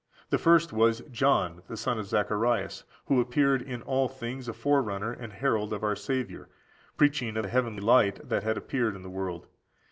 The 0.31 0.39
first 0.39 0.73
was 0.73 1.01
John 1.11 1.61
the 1.67 1.77
son 1.77 1.99
of 1.99 2.07
Zacharias, 2.07 2.85
who 3.05 3.21
appeared 3.21 3.61
in 3.61 3.83
all 3.83 4.07
things 4.07 4.47
a 4.47 4.53
forerunner 4.53 5.11
and 5.13 5.31
herald 5.31 5.73
of 5.73 5.83
our 5.83 5.95
Saviour, 5.95 6.49
preaching 6.97 7.37
of 7.37 7.43
the 7.43 7.49
heavenly 7.49 7.81
light 7.81 8.19
that 8.27 8.41
had 8.41 8.57
appeared 8.57 8.95
in 8.95 9.03
the 9.03 9.11
world. 9.11 9.45